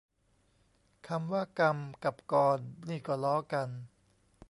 [1.07, 2.57] คำว่า "การ" กับ "กร"
[2.89, 3.69] นี่ก็ล้อกัน